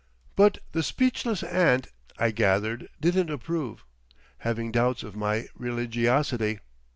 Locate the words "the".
0.71-0.81